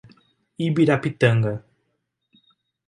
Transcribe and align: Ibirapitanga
Ibirapitanga 0.65 1.51